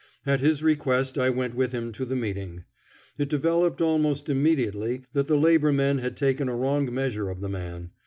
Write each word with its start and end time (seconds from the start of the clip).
At 0.25 0.39
his 0.39 0.63
request 0.63 1.19
I 1.19 1.29
went 1.29 1.53
with 1.53 1.73
him 1.73 1.91
to 1.91 2.05
the 2.05 2.15
meeting. 2.15 2.63
It 3.19 3.29
developed 3.29 3.81
almost 3.81 4.29
immediately 4.29 5.03
that 5.13 5.27
the 5.27 5.37
labor 5.37 5.71
men 5.71 5.99
had 5.99 6.17
taken 6.17 6.49
a 6.49 6.55
wrong 6.57 6.91
measure 6.91 7.29
of 7.29 7.39
the 7.39 7.49
man. 7.49 7.91